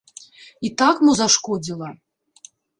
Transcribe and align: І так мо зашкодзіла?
І 0.69 0.71
так 0.83 0.95
мо 1.09 1.15
зашкодзіла? 1.21 1.95